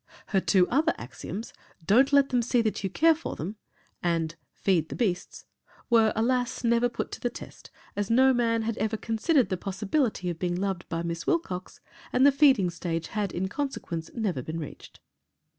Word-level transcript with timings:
Her 0.29 0.39
two 0.41 0.67
other 0.69 0.95
axioms, 0.97 1.53
"Don't 1.85 2.11
let 2.11 2.29
them 2.29 2.41
see 2.41 2.63
that 2.63 2.83
you 2.83 2.89
care 2.89 3.13
for 3.13 3.35
them" 3.35 3.57
and 4.01 4.33
"feed 4.55 4.89
the 4.89 4.95
beasts," 4.95 5.45
were 5.91 6.11
alas! 6.15 6.63
never 6.63 6.89
put 6.89 7.11
to 7.11 7.19
the 7.21 7.29
test 7.29 7.69
as 7.95 8.09
no 8.09 8.33
man 8.33 8.63
had 8.63 8.79
ever 8.79 8.97
considered 8.97 9.49
the 9.49 9.57
possibility 9.57 10.27
of 10.31 10.39
being 10.39 10.55
loved 10.55 10.89
by 10.89 11.03
Miss 11.03 11.27
Wilcox 11.27 11.81
and 12.11 12.25
the 12.25 12.31
feeding 12.31 12.71
stage 12.71 13.09
had, 13.09 13.31
in 13.31 13.47
consequence, 13.47 14.09
never 14.15 14.41
been 14.41 14.57
reached. 14.57 14.99